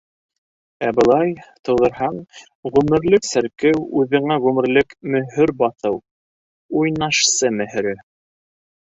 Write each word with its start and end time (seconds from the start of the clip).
Ә 0.85 0.87
былай... 0.99 1.33
тыуҙырһаң... 1.67 2.15
ғүмерлек 2.77 3.27
серкеү, 3.31 3.81
үҙеңә 4.03 4.37
ғүмерлек 4.45 4.95
мөһөр 5.17 5.53
баҫыу- 5.59 5.99
уйнашсы 6.81 7.53
мөһөрө... 7.59 7.95